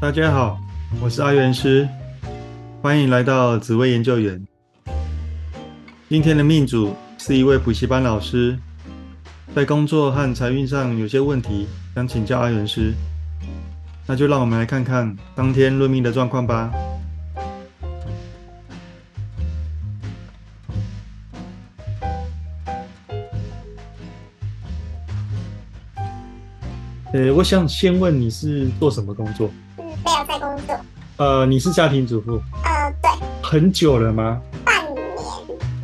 [0.00, 0.60] 大家好，
[1.00, 1.88] 我是阿元师，
[2.80, 4.40] 欢迎来到紫薇研究员。
[6.08, 8.56] 今天的命主是一位补习班老师，
[9.56, 11.66] 在工作和财运上有些问题，
[11.96, 12.94] 想请教阿元师。
[14.06, 16.70] 那就让我们来看看当天论命的状况吧。
[27.12, 29.50] 呃，我想先问你是做什么工作？
[30.38, 30.76] 工作。
[31.16, 32.40] 呃，你是家庭主妇？
[32.64, 33.10] 呃，对，
[33.42, 34.40] 很久了吗？
[34.64, 35.04] 半年，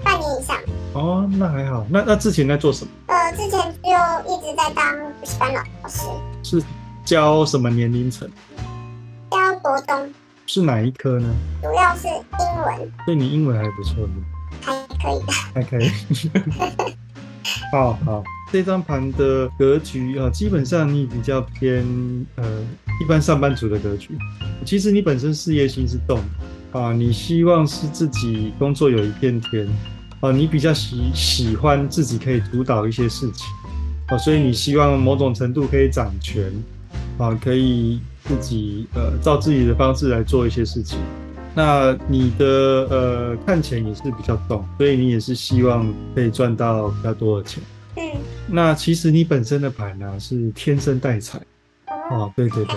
[0.04, 0.56] 半年以上。
[0.92, 1.84] 哦，那还好。
[1.90, 2.90] 那那之前在做什么？
[3.08, 6.06] 呃，之前就一直在当补习班老师，
[6.42, 6.62] 是
[7.04, 8.28] 教什么年龄层？
[9.30, 10.14] 教国中，
[10.46, 11.28] 是哪一科呢？
[11.60, 14.14] 主要是英文，所以你英文还不错呢，
[14.60, 15.32] 还可以的。
[15.52, 15.90] 还可以。
[17.72, 21.84] 好好，这张盘的格局啊，基本上你比较偏
[22.36, 22.44] 呃
[23.02, 24.10] 一般上班族的格局。
[24.64, 26.20] 其实你本身事业心是动
[26.72, 29.68] 啊，你希望是自己工作有一片天
[30.20, 33.46] 啊，你比较喜喜欢自己可以主导一些事情
[34.08, 36.52] 啊，所以你希望某种程度可以掌权
[37.18, 40.98] 啊，可以自己呃照自己的方式来做一些事情。
[41.54, 42.46] 那你的
[42.90, 47.62] 呃看钱也是比较动，所以你也是希望可以赚到比较多的钱。
[47.96, 48.02] 嗯，
[48.48, 51.40] 那其实你本身的盘呢、是天生带财
[52.10, 52.76] 哦，对对对，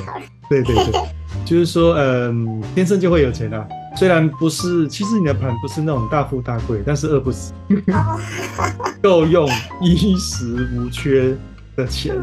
[0.50, 1.02] 对对对，
[1.46, 3.68] 就是说嗯、天生就会有钱啊。
[3.96, 7.52] 虽然不是，其实你的盘不是那种大富大贵，但是饿不死，
[7.92, 8.20] 哦，
[9.02, 9.50] 够用，
[9.82, 11.36] 衣食无缺
[11.76, 12.16] 的钱。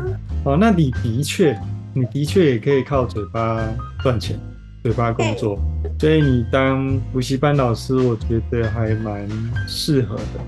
[0.44, 1.58] 哦，那你的确，
[1.92, 3.60] 你的确也可以靠嘴巴
[4.02, 4.38] 赚钱，
[4.84, 5.58] 嘴巴工作。
[5.98, 9.28] 所以你当补习班老师，我觉得还蛮
[9.66, 10.40] 适合的。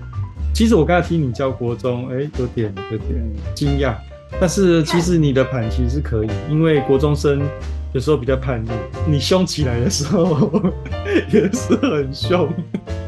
[0.55, 3.95] 其实我刚才听你教国中，哎，有点有点惊讶。
[4.41, 7.43] 但是其实你的盘其实是可以，因为国中生
[7.93, 8.71] 有时候比较叛逆，
[9.07, 10.51] 你凶起来的时候
[11.33, 12.49] 也是很凶。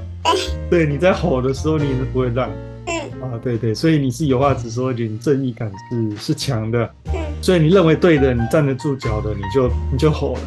[0.71, 2.51] 对，你在吼的时候你也是不会让
[2.87, 6.91] 嗯啊，对对，所以你是有话直说，你正义感是是强的。
[7.13, 10.41] 嗯所以你认为对的，你站得住脚的，你就你就吼了，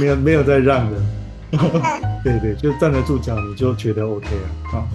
[0.00, 0.96] 没有没有再让的。
[2.24, 4.88] 对对，就站得住脚，你就觉得 OK 了啊。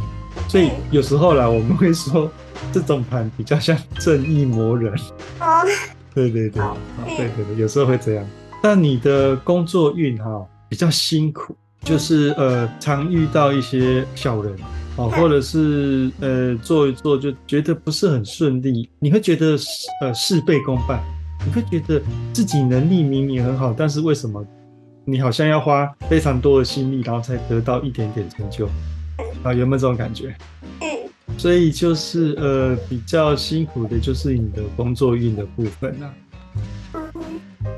[0.47, 2.31] 所以有时候啦，我们会说
[2.71, 4.93] 这种盘比较像正义魔人。
[5.39, 5.63] 哦，
[6.13, 6.75] 对对对，啊
[7.05, 8.25] 对对对，有时候会这样。
[8.61, 14.55] 但你的工作运哈比较辛苦，就是呃常遇到一些小人
[14.95, 19.57] 哦，或者是呃做一做就觉得不是很顺利，你会觉得
[20.01, 20.99] 呃事倍功半，
[21.45, 22.01] 你会觉得
[22.33, 24.43] 自己能力明明很好，但是为什么
[25.03, 28.67] 你好像要花非常多的心力，然后才得到一点点成就
[29.43, 29.53] 啊？
[29.53, 30.35] 有没有这种感觉？
[30.81, 30.87] 嗯
[31.37, 36.13] 所以就是呃比较辛苦的就是你的工作运的部分啊。
[36.93, 37.01] 嗯，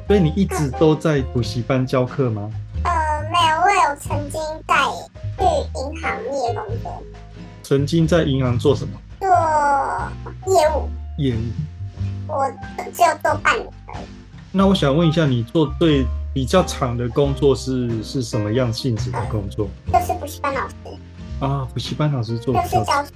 [0.05, 2.51] 所以你一直都在补习班教课吗？
[2.83, 2.91] 呃，
[3.31, 4.75] 没有，我有曾经在
[5.37, 5.43] 去
[5.79, 7.03] 银行业工作，
[7.63, 9.27] 曾经在银行做什么做
[10.53, 10.87] 业务，
[11.17, 11.39] 业务？
[12.27, 12.45] 我
[12.93, 14.05] 只有做半年而已。
[14.51, 20.75] 那我想问一下，你做最比较长的工作是是什么样性质的工作就是补习班老师，
[21.39, 21.67] 啊？
[21.73, 23.11] 补习班老师做就是教书。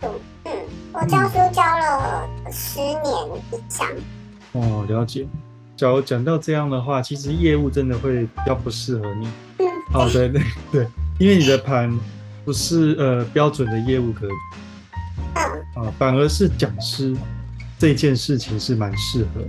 [0.45, 0.51] 嗯，
[0.93, 3.05] 我教书教了十年
[3.51, 3.87] 以上。
[4.53, 5.27] 哦，了解。
[5.75, 9.27] 假如讲到这样的话，其实业务真的会比较不适合你。
[9.57, 10.87] 嗯，哦，对对对，
[11.17, 11.97] 因为你的盘
[12.45, 14.33] 不是呃标准的业务格局
[15.35, 17.15] 嗯啊，反而是讲师
[17.79, 19.41] 这件事情是蛮适合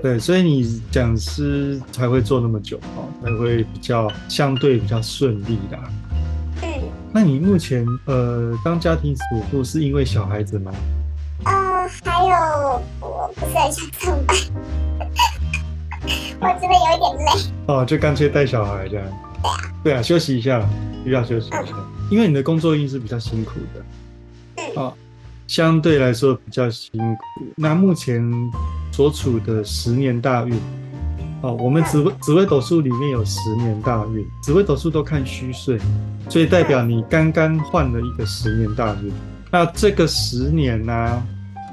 [0.00, 5.78] 对，所以你讲师才会做那么久哦，才会比较相对比较顺利啦。
[7.08, 10.72] 嗯，那你目前呃当家庭主妇是因为小孩子吗？
[11.44, 11.52] 呃，
[12.04, 14.36] 还有我不是很想上班，
[16.40, 17.26] 我真的有一点累。
[17.66, 19.06] 哦，就干脆带小孩这样。
[19.82, 20.68] 对啊，休息一下，
[21.04, 21.62] 需要休息一下，
[22.10, 23.84] 因为你的工作运是比较辛苦的。
[24.74, 24.92] 哦，
[25.46, 27.24] 相对来说比较辛苦。
[27.56, 28.22] 那目前
[28.92, 30.60] 所处的十年大运，
[31.40, 35.78] 哦，我们紫微紫微斗数里面有十年大运，紫微斗数都看虚岁，
[36.28, 39.12] 所以代表你刚刚换了一个十年大运。
[39.50, 41.22] 那这个十年呢、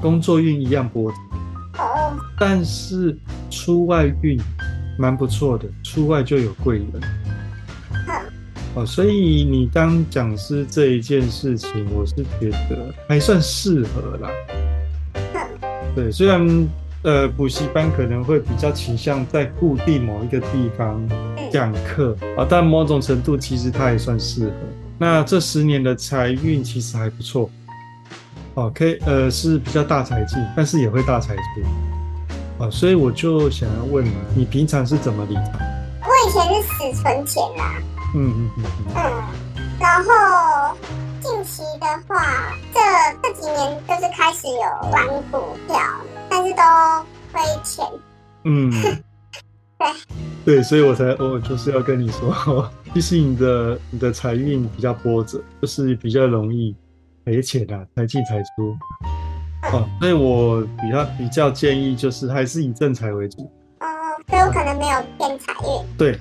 [0.01, 1.11] 工作运一样波。
[2.39, 3.17] 但是
[3.49, 4.39] 出外运
[4.97, 6.87] 蛮不错的，出外就有贵人。
[8.75, 14.29] 哦，所以你当讲师这一件事情，我是觉得还算适合啦。
[15.95, 16.45] 对，虽然
[17.05, 21.07] 呃补习班可能会比较倾向在固定某一个地方
[21.51, 24.51] 讲课啊，但某种程度其实它也算适合。
[24.97, 27.49] 那这十年的财运其实还不错，
[28.55, 31.41] 哦，可以呃是比较大财进，但是也会大财出。
[32.63, 35.51] 啊，所以我就想要问你，你平常是怎么理财？
[36.01, 37.75] 我以前是死存钱啦，
[38.15, 39.23] 嗯嗯嗯嗯，嗯，
[39.77, 40.77] 然后
[41.21, 42.79] 近期的话，这
[43.21, 45.77] 这几年就是开始有玩股票，
[46.35, 46.61] 但是都
[47.31, 47.85] 亏钱。
[48.43, 48.69] 嗯，
[50.43, 56.75] 对对，所以我才我就是要跟你说， 其实你的你的财运比较波折，就是比较容易
[57.23, 58.75] 赔钱啊，财进财出。
[59.71, 63.49] 哦，所以我比较比较建议就是还是以正财为主。
[63.79, 63.87] 哦，
[64.27, 65.97] 所以我可能没有偏财运。
[65.97, 66.19] 对，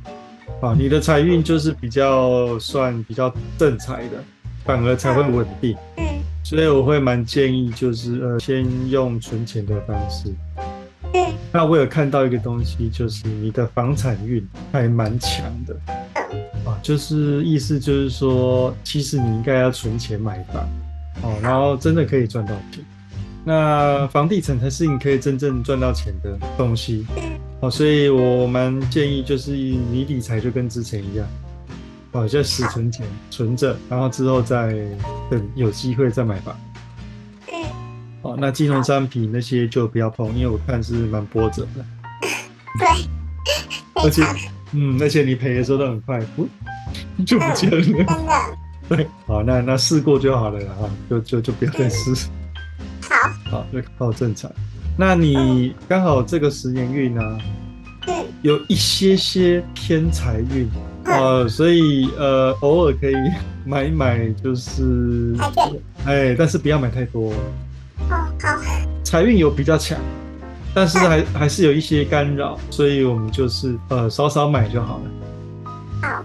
[0.62, 4.22] 啊，你的财运就是比较算比较正财的，
[4.64, 5.76] 反而才会稳定。
[5.96, 6.03] 嗯
[6.44, 10.28] 所以我会蛮建议就是呃，先用存钱的方式。
[11.14, 15.76] 嗯那我有看到一个东西，就是你的房产运还蛮强的。
[16.64, 20.68] 啊，就是意思就是说，其实你应该要存钱买房。
[21.22, 22.84] 哦，然后真的可以赚到钱。
[23.44, 27.06] 那房地产才是你可以真正赚到钱的东西
[27.60, 31.24] 哦，所以我蛮建议就是你理财就跟之前一样，
[32.14, 34.72] 哦，就死存钱存着，然后之后再
[35.28, 36.56] 等有机会再买吧。
[37.52, 37.64] 嗯，
[38.22, 41.84] 哦，那金融商品那些就不要碰，因为我看是蛮波折的，
[42.78, 42.88] 对，
[44.04, 44.22] 而且
[44.70, 46.48] 嗯，而且你赔的时候都很快，不
[47.26, 47.82] 就不见了。
[47.82, 48.06] 真的
[48.88, 52.28] 对，好，那那试过就好了啦哈，就就就不要再试，
[53.02, 53.28] 好。
[53.50, 54.48] 好，就靠正常。
[54.96, 57.20] 那你刚好这个十年运呢、
[58.06, 60.68] 嗯有一些些偏财运，
[61.14, 63.14] 呃，所以呃偶尔可以
[63.64, 65.34] 买一买，就是
[66.04, 67.32] 哎，但是不要买太多。
[68.10, 68.60] 哦，好，
[69.02, 69.98] 财运有比较强，
[70.74, 75.70] 但是还还是有一些干扰，所以我们就是呃少少买就好了。
[76.02, 76.24] 好，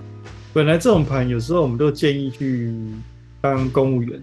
[0.52, 2.74] 本来这种盘有时候我们都建议去
[3.40, 4.20] 当公务员，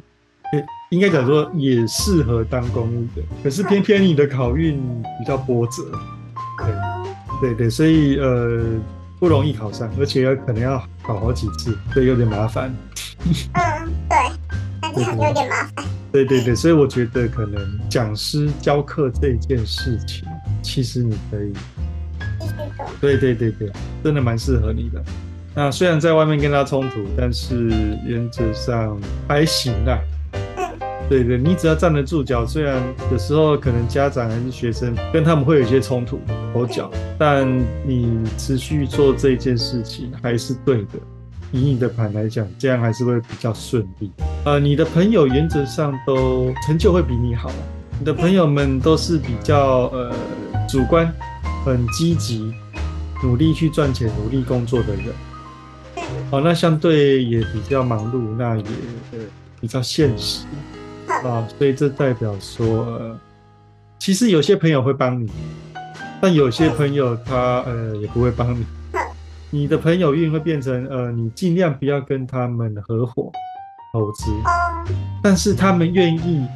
[0.52, 4.76] 诶应该讲说也适合当公务员，可是偏偏你的考运
[5.18, 5.82] 比较波折，
[7.40, 8.62] 对对对，所以呃
[9.18, 12.74] 不容易考上，而且可能要考好几次，所以有点麻烦。
[13.54, 14.16] 嗯，对，
[14.80, 15.84] 但是很有点麻烦。
[16.12, 20.26] 对对对，所以我觉得可能讲师教课这件事情，
[20.62, 21.52] 其实你可以。
[23.00, 23.70] 对对对对，
[24.04, 25.02] 真的蛮适合你的。
[25.54, 27.68] 那虽然在外面跟他冲突，但是
[28.06, 29.98] 原则上还行啦。
[31.08, 32.82] 对对，你只要站得住脚，虽然
[33.12, 36.20] 有时候可能家长还是学生跟他们会有一些冲突
[36.52, 37.46] 口角，但
[37.86, 40.98] 你持续做这件事情还是对的。
[41.52, 44.10] 以你的盘来讲，这样还是会比较顺利。
[44.44, 47.52] 呃，你的朋友原则上都成就会比你好，
[48.00, 50.12] 你的朋友们都是比较呃
[50.68, 51.10] 主观、
[51.64, 52.52] 很积极、
[53.22, 55.04] 努力去赚钱、努力工作的人。
[56.32, 58.64] 哦，那相对也比较忙碌，那也
[59.12, 59.18] 呃
[59.60, 60.44] 比较现实
[61.26, 63.18] 啊，所以这代表说，呃，
[63.98, 65.30] 其实有些朋友会帮你，
[66.20, 68.64] 但有些朋友他呃也不会帮你。
[69.50, 73.30] 你的朋友运会变成呃，你尽量不要跟他们合伙
[73.92, 74.84] 投资，哦，
[75.22, 76.46] 但是他们愿意，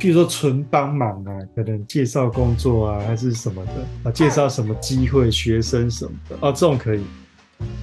[0.00, 3.72] 譬如说纯帮忙啊，可能介绍工作啊，还是什么的
[4.04, 7.02] 啊，介绍什么机会、学生什么的啊，这种可以。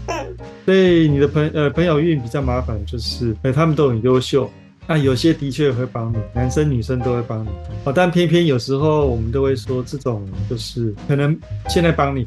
[0.08, 0.16] 嗯
[0.66, 4.50] 所以你的朋呃朋友运比较麻烦，就是呃他们都很优秀，
[4.90, 7.50] 那有些的确会帮你，男生女生都会帮你
[7.84, 12.26] 哦，但偏偏有时候我们都会说这种就是可能现在帮你，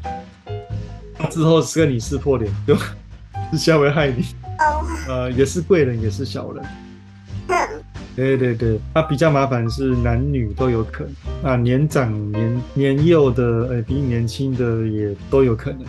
[1.29, 2.73] 之后是跟你撕破脸，就
[3.51, 4.23] 是下回害你，
[4.59, 6.63] 哦， 呃也是贵人也是小人。
[7.49, 7.83] 嗯
[8.15, 11.03] 对对对，那比较麻烦是男女都有可
[11.41, 15.81] 能，啊，年长年年幼的，呃，比你年轻的也都有可能。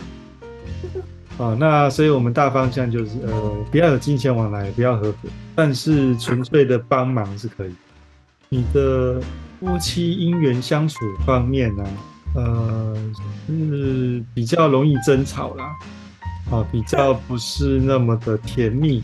[1.37, 5.17] 啊，那所以我们大方向就是，呃，不要有金钱往来，不要合伙，
[5.53, 7.75] 但是纯粹的帮忙是可以。
[8.47, 9.19] 你的
[9.59, 11.83] 夫妻姻缘相处方面呢、
[12.35, 12.95] 呃，
[13.47, 15.75] 是比较容易争吵啦，
[16.51, 19.03] 啊，比较不是那么的甜蜜。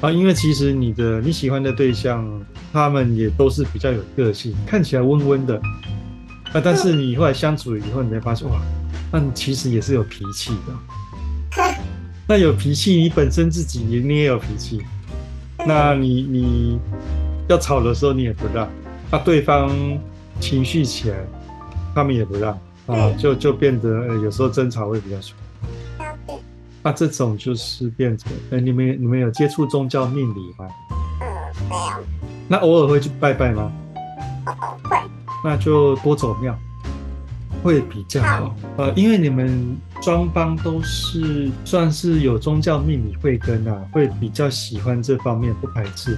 [0.00, 2.24] 啊，因为其实你的你喜欢的对象，
[2.72, 5.60] 他们也都是比较有个性，看起来温温的，
[6.52, 8.60] 啊，但是你后来相处以后，你才发现哇，
[9.10, 10.99] 那你其实也是有脾气的。
[12.26, 14.82] 那有脾气，你本身自己你你也有脾气，
[15.66, 16.80] 那你你
[17.48, 18.68] 要吵的时候你也不让，
[19.10, 19.70] 那对方
[20.38, 21.16] 情绪起来，
[21.94, 22.52] 他们也不让
[22.86, 25.36] 啊，就就变得呃有时候争吵会比较凶。
[26.82, 30.66] 那这种就是变成，呃，你们你们有接触宗教命理吗？
[31.20, 31.92] 嗯，没有。
[32.48, 33.70] 那偶尔会去拜拜吗？
[34.46, 34.96] 哦，会。
[35.44, 36.58] 那就多走庙，
[37.62, 38.56] 会比较好。
[38.78, 46.16] 呃，因为你们双方都是算是有宗教秘密慧根啊，会比较喜欢这方面，不排斥。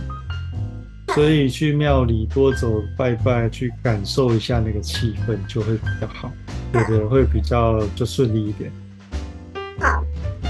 [1.14, 6.30] 所以去庙里多走拜拜，去感受一下那个气氛，就会比较好。
[6.72, 8.72] 有的，会比较就顺利一点。
[9.78, 10.02] 好，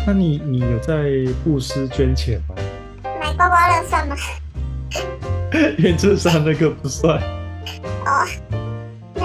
[0.07, 1.11] 那你你有在
[1.43, 2.55] 布施捐钱吗？
[3.03, 4.15] 买刮刮乐算吗？
[5.79, 7.19] 原则上那个不算，
[8.05, 8.27] 哦，
[9.15, 9.25] 那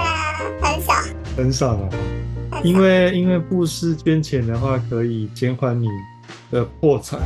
[0.60, 0.94] 很少，
[1.36, 1.88] 很少了。
[2.64, 5.88] 因为因为布施捐钱的话，可以减缓你
[6.50, 7.18] 的破财。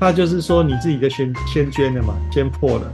[0.00, 2.92] 那就是说你自己的先先捐了嘛，先破了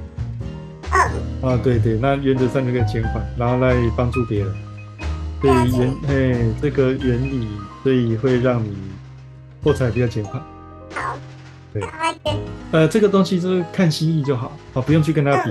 [0.91, 4.55] 嗯，啊，对对，那原则上就可以减缓，然后来帮助别人。
[5.43, 7.47] 所以原哎这个原理，
[7.83, 8.75] 所以会让你
[9.63, 10.41] 破财比较减缓。
[10.95, 11.19] 好，
[11.73, 11.83] 对。
[12.73, 15.51] 呃，这个东西就是看心意就好，好，不用去跟他比，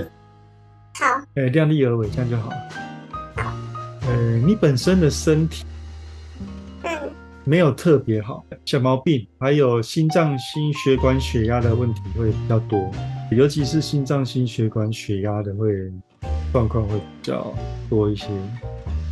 [0.98, 2.50] 好，哎，量力而为，这样就好。
[2.50, 2.56] 了。
[4.06, 4.14] 呃，
[4.44, 5.73] 你本身的身体嗯，
[7.46, 12.90] 没有特别好，小毛病，还有心脏、心血管、血压的问题会比较多，
[13.30, 15.68] 尤其是心脏、心血管、血压的会
[16.52, 17.54] 状况会比较
[17.90, 18.26] 多一些，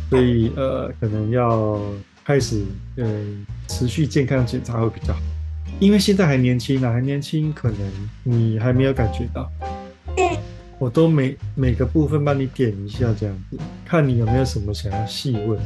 [0.09, 1.79] 所以呃，可能要
[2.23, 2.63] 开始
[2.97, 3.05] 呃
[3.67, 5.19] 持续健康检查会比较好，
[5.79, 7.79] 因为现在还年轻啊，还年轻，可能
[8.23, 9.47] 你还没有感觉到。
[10.17, 10.37] 嗯，
[10.79, 15.59] 我都每每个部分帮你点一下，这样子，看你有没有什么想要细问。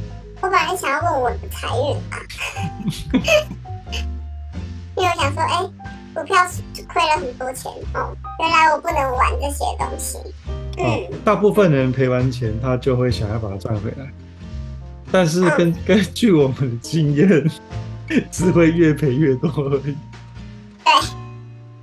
[0.77, 2.21] 想要问我的财运啊，
[4.95, 5.63] 因为我想说，哎、
[6.13, 6.45] 股票
[6.87, 10.17] 亏了很多钱哦，原来我不能玩这些东西。
[10.77, 14.07] 哦嗯，，大部分人赔完钱，他就会想要把它赚回来，
[15.11, 17.27] 但是根 根据我们的经验，
[18.31, 19.95] 只会越赔越多而已。
[20.83, 20.93] 对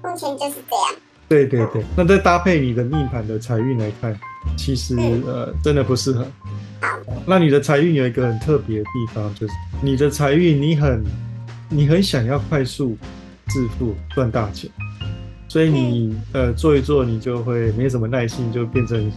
[0.02, 0.94] 目前就是这样。
[1.28, 4.16] 对对对，那再搭配你的命盘的财运来看，
[4.56, 4.96] 其实
[5.26, 6.24] 呃真的不适合。
[7.26, 11.02] 那你的财运有一个很特别的地方，就是你的财运你很
[11.68, 12.96] 你很想要快速
[13.48, 14.70] 致富赚大钱，
[15.48, 19.10] 所以你呃做一做你就会没什么耐心，就变成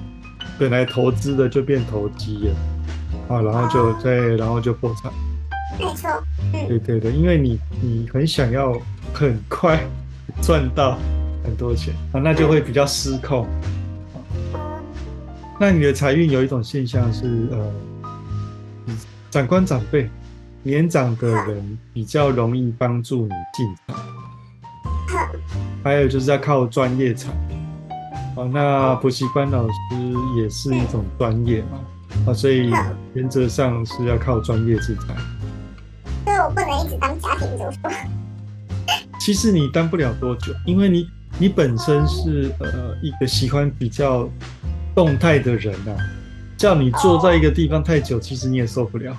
[0.57, 5.11] 本来投资的就变投机了啊，然后就对，然后就破产。
[5.77, 6.09] 没错，
[6.53, 8.79] 嗯，对对对，因为你你很想要
[9.13, 9.79] 很快
[10.41, 10.97] 赚到
[11.43, 13.45] 很多钱啊，那就会比较失控。
[15.59, 17.73] 那你的财运有一种现象是，呃，
[19.31, 20.07] 长官长辈、
[20.61, 23.75] 年长的人比较容易帮助你进
[25.07, 25.27] 财，
[25.83, 27.31] 还有就是要靠专业财。
[28.35, 29.73] 哦，那补习班老师
[30.39, 31.79] 也是一种专业嘛，
[32.27, 32.71] 啊，所以
[33.15, 35.15] 原则上是要靠专业制裁。
[36.23, 37.89] 所以我不能一直当家庭主妇。
[39.19, 41.09] 其实你当不了多久，因为你
[41.39, 44.29] 你本身是呃一个喜欢比较
[44.97, 45.95] 动态的人呐、
[46.57, 49.15] 叫你坐在一个地方太久，其实你也受不了。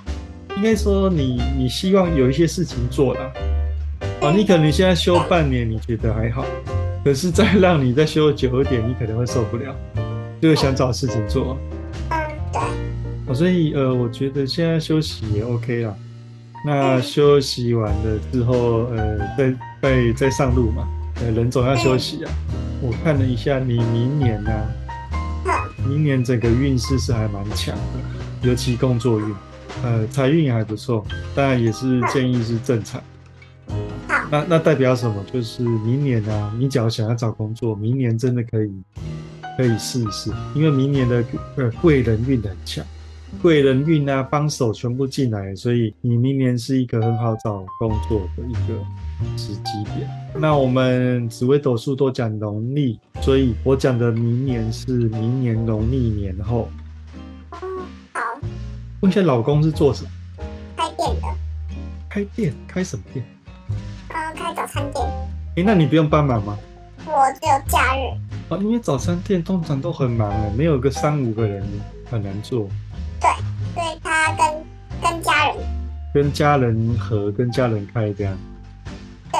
[0.57, 3.31] 应该说你你希望有一些事情做啦，
[4.19, 6.43] 啊，你可能现在休半年，你觉得还好，
[7.01, 9.73] 可是再让你再休久一点，你可能会受不了，
[10.41, 11.57] 就会想找事情做。
[13.33, 15.95] 所以呃，我觉得现在休息也 OK 啦。
[16.65, 20.85] 那休息完了之后，呃，再再再上路嘛。
[21.21, 22.31] 呃，人总要休息啊。
[22.81, 24.51] 我看了一下，你明年呢、
[25.89, 29.35] 明年整个运势是还蛮强的，尤其工作运，
[29.83, 31.03] 呃，财运也还不错，
[31.33, 33.01] 当然也是建议是正财。
[34.29, 35.15] 那那代表什么？
[35.33, 38.71] 就是明年啊，你只要想要找工作，明年真的可以
[39.57, 41.23] 可以试一试，因为明年的
[41.55, 42.85] 呃贵人运很强。
[43.41, 50.09] 贵人运啊，帮手全部进来，所以你明年是一个很好找工作的一个时机点。
[50.35, 56.69] 那我们紫微斗数都讲农历，所以我讲的明年是明年农历年后。
[57.51, 57.59] 嗯，
[58.13, 58.21] 好，
[59.01, 60.09] 问一下，老公是做什么？
[60.75, 61.27] 开店的，
[62.09, 62.53] 开店？
[62.67, 63.25] 开什么店？
[64.09, 65.05] 嗯，开早餐店，
[65.55, 66.57] 诶，那你不用帮忙吗？
[67.05, 68.53] 我只有假日。
[68.53, 71.65] 啊，因为早餐店通常都很忙哎，没有个三五个人
[72.09, 72.67] 很难做。
[73.19, 73.29] 对，
[73.73, 74.47] 所以他跟
[75.01, 75.57] 跟家人，
[76.13, 78.37] 跟家人和跟家人开这样。
[79.31, 79.39] 对。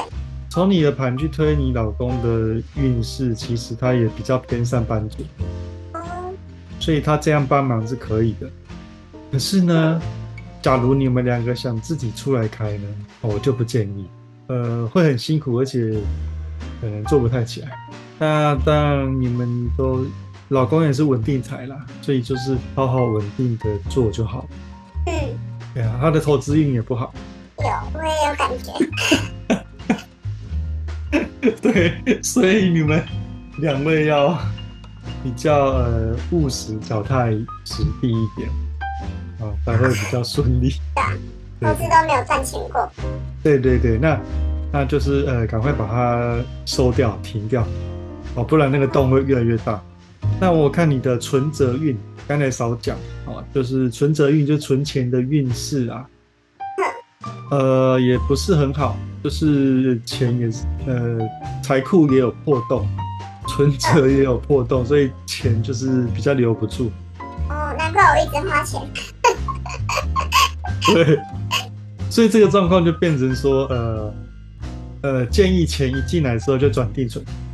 [0.49, 5.23] 从你的盘去推你老公的运势，其实他也比较偏上班族，
[5.93, 6.01] 嗯，
[6.79, 8.49] 所以他这样帮忙是可以的。
[9.31, 10.01] 可是呢，
[10.61, 12.87] 假如你们两个想自己出来开呢，
[13.21, 14.09] 我就不建议，
[14.47, 15.93] 呃，会很辛苦，而且
[16.81, 17.69] 可能做不太起来。
[18.17, 20.03] 那当然，你们都
[20.49, 24.47] 老公也是稳定财啦，所以就是好好稳定的做就好。
[25.05, 25.13] 嗯，
[25.73, 27.13] 对啊，他的投资运也不好。
[27.59, 28.73] 有，我也有感觉。
[31.61, 33.03] 对，所以你们
[33.59, 34.37] 两位要
[35.23, 37.27] 比较呃务实、脚踏
[37.65, 38.49] 实地一点，
[39.39, 40.73] 啊，才会比较顺利。
[41.61, 42.89] 投资都没有赚钱过。
[43.43, 44.19] 对对对，那
[44.71, 47.63] 那就是呃，赶快把它收掉、停掉，
[48.33, 49.79] 哦，不然那个洞会越来越大。
[50.39, 51.97] 那我看你的存折运，
[52.27, 56.05] 刚才少讲哦，就是存折运，就是存钱的运势啊，
[57.51, 61.19] 呃，也不是很好，就是钱也是，呃，
[61.61, 62.87] 财库也有破洞，
[63.47, 66.91] 存折也有破洞，所以钱就是比较留不住。
[67.49, 68.81] 哦，难怪我一直花钱。
[70.93, 71.19] 对，
[72.09, 74.13] 所以这个状况就变成说，呃，
[75.01, 77.48] 呃，建议钱一进来的时候就转定存，哦，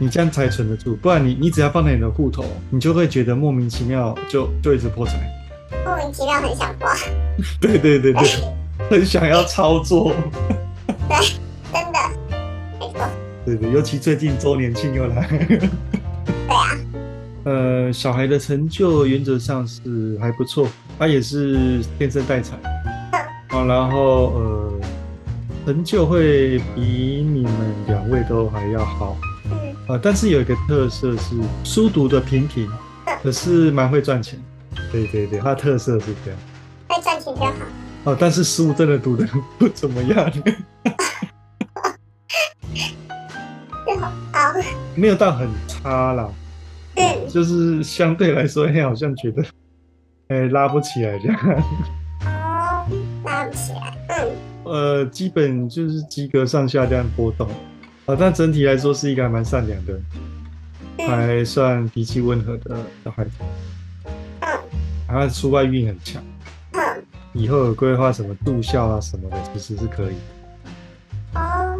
[0.00, 5.18] 你这样才存得住，不然你你只要放在你的户头，你就会觉得莫名其妙就就一直破财。
[5.84, 6.94] 莫名其妙很想花。
[7.60, 8.22] 对对对对，
[8.88, 10.14] 很想要操作。
[11.08, 11.16] 对，
[11.72, 11.98] 真的，
[12.78, 13.10] 没错。
[13.44, 15.26] 对对，尤其最近周年庆又来。
[15.26, 15.58] 对
[16.48, 16.78] 啊，
[17.44, 22.56] 呃，小孩的成就原则上是还不错，他也是天生带财。
[23.48, 24.72] 好，然后呃，
[25.66, 27.52] 成就会比你们
[27.88, 29.16] 两位都还要好。
[29.88, 32.70] 嗯，啊，但是有一个特色是书读的平平，
[33.22, 34.38] 可是蛮会赚钱。
[34.92, 36.40] 对对对，他的特色是这样。
[36.88, 37.52] 会赚钱就好。
[38.04, 39.26] 哦，但是书真的读的
[39.58, 40.42] 不怎么样， 是
[43.98, 44.54] 好，好，
[44.94, 46.28] 没有到很差啦，
[46.94, 49.42] 嗯，就是相对来说，哎，好像觉得，
[50.28, 51.38] 哎，拉不起来这样。
[52.24, 52.86] 哦，
[53.24, 53.96] 拉不起来。
[54.08, 54.28] 嗯，
[54.64, 57.48] 呃，基本就是及格上下这样波动，
[58.08, 60.00] 啊，但整体来说是一个还蛮善良的，
[60.96, 63.30] 嗯，还算脾气温和的小孩子，
[64.40, 64.48] 嗯，
[65.06, 66.22] 然后出外运很强，
[66.72, 67.04] 嗯，
[67.34, 70.14] 以后有规划什么住校啊什么的，其实是可以，
[71.34, 71.78] 哦，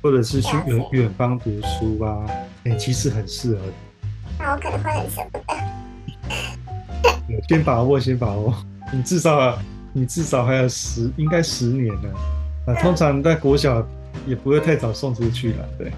[0.00, 2.24] 或者是去远远方读书啊，
[2.62, 3.60] 哎，其实很适合。
[4.38, 5.44] 那我可能会很舍不得。
[7.48, 8.54] 先把握，先把握。
[8.92, 9.58] 你至少，
[9.92, 12.08] 你至少还有十，应该十年呢。
[12.66, 13.84] 啊，通常在国小
[14.26, 15.92] 也不会太早送出去了，对。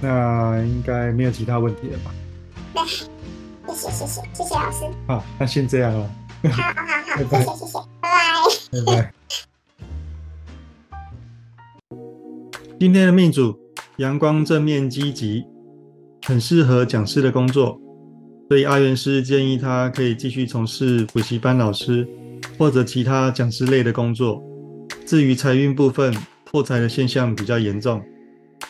[0.00, 2.14] 那应该没有其他问题了吧？
[2.74, 4.84] 对，谢谢谢谢谢谢老师。
[5.06, 6.10] 好，那先这样了，
[6.44, 7.78] 好好好，拜拜谢谢谢谢，
[8.70, 8.92] 拜拜。
[8.94, 9.12] 拜拜。
[12.78, 13.58] 今天的命主
[13.96, 15.44] 阳光正面积极，
[16.26, 17.76] 很适合讲师的工作，
[18.48, 22.06] 所以阿元师建议他可以继续从事补习班老师
[22.56, 24.40] 或者其他讲师类的工作。
[25.04, 26.14] 至于财运部分，
[26.50, 28.02] 破财的现象比较严重，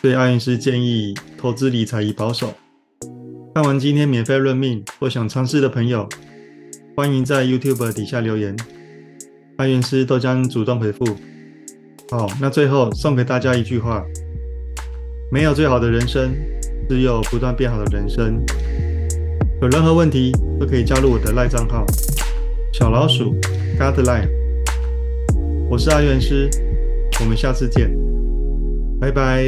[0.01, 2.53] 所以阿元师建议投资理财以保守。
[3.55, 6.05] 看完今天免费论命或想尝试的朋友，
[6.93, 8.53] 欢迎在 YouTube 底下留言，
[9.55, 11.05] 阿元师都将主动回复。
[12.11, 14.03] 好，那最后送给大家一句话：
[15.31, 16.35] 没有最好的人生，
[16.89, 18.43] 只有不断变好的人生。
[19.61, 21.85] 有任何问题都可以加入我的赖账号
[22.73, 23.33] 小老鼠
[23.79, 24.27] Godline。
[25.69, 26.49] 我是阿元师，
[27.21, 27.93] 我们下次见，
[28.99, 29.43] 拜拜。